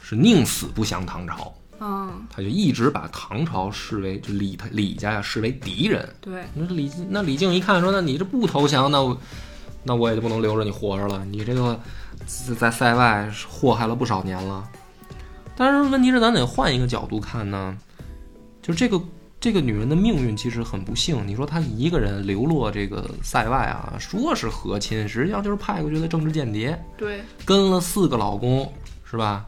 [0.00, 6.08] 是宁死不降唐朝，啊，她就一直把唐朝视为就李他李家呀视为敌人。
[6.20, 9.16] 对，那李那李靖一看说，那你这不投降，那我
[9.84, 11.24] 那我也就不能留着你活着了。
[11.24, 11.78] 你这个
[12.26, 14.68] 在在塞外祸害了不少年了。
[15.54, 17.76] 但是问题是，咱得换一个角度看呢，
[18.62, 19.00] 就这个
[19.42, 21.26] 这个女人的命运其实很不幸。
[21.26, 28.72] 你说她一个人流落这个塞外啊，说是和亲，实际上就是派过去的政治间谍，对，跟了四个老公，
[29.04, 29.44] 是吧？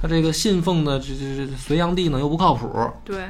[0.00, 3.24] 她这个信奉的这这这隋炀帝呢又不靠谱，对，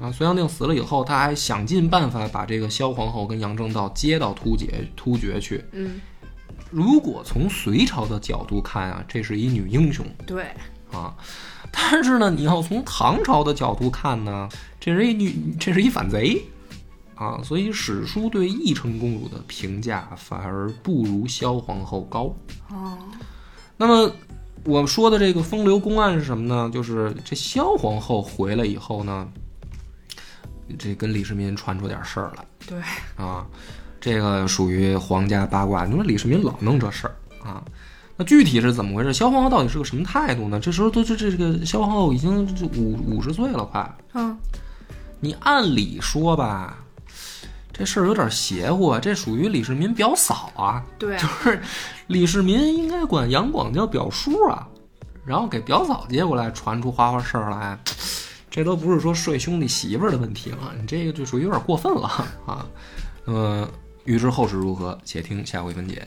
[0.00, 5.62] 啊，隋炀帝死了以后，她还想尽办法把这个萧皇后跟杨正道接到突厥突厥去。
[5.72, 6.00] 嗯，
[6.70, 10.46] 如果从隋朝的角度看啊，这是一女英雄对，
[10.92, 11.14] 啊，
[11.70, 16.42] 但是呢，你要从唐朝的角度看呢，这是一女，这是一反贼
[17.14, 22.34] 啊，所以史书对义成公主的评价反而不如萧皇后高。
[22.70, 22.98] 哦，
[23.76, 24.12] 那么
[24.64, 26.70] 我说的这个风流公案是什么呢？
[26.72, 29.28] 就是这萧皇后回来以后呢，
[30.78, 32.78] 这跟李世民传出点事儿来对，
[33.16, 33.46] 啊，
[34.00, 35.84] 这个属于皇家八卦。
[35.84, 37.64] 你说李世民老弄这事儿啊，
[38.20, 39.14] 那具体是怎么回事？
[39.14, 40.60] 萧皇后到底是个什么态度呢？
[40.60, 43.96] 这时候都这这个萧皇后已经这五五十岁了，快。
[44.12, 44.36] 嗯，
[45.20, 46.76] 你按理说吧，
[47.72, 50.84] 这事儿有点邪乎啊，这属于李世民表嫂啊。
[50.98, 51.62] 对就，是
[52.08, 54.68] 李世民应该管杨广叫表叔啊，
[55.24, 57.78] 然后给表嫂接过来，传出花花事儿来，
[58.50, 62.06] 这都不是说睡兄弟媳妇儿的问题了，你这个就属于有点过分了
[62.44, 62.66] 啊。
[63.24, 63.66] 那么
[64.04, 66.06] 预知后事如何，且听下回分解。